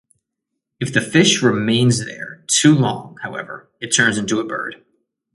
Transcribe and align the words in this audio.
If 0.79 0.91
the 0.93 0.99
fish 0.99 1.43
remains 1.43 2.03
there 2.05 2.43
too 2.47 2.73
long, 2.73 3.19
however, 3.21 3.69
it 3.79 3.89
turns 3.91 4.17
into 4.17 4.39
a 4.39 4.43
bird. 4.43 4.83